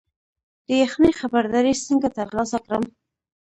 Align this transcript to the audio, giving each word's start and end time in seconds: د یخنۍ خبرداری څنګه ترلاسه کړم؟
د 0.67 0.69
یخنۍ 0.83 1.11
خبرداری 1.19 1.73
څنګه 1.85 2.07
ترلاسه 2.17 2.57
کړم؟ 2.65 2.83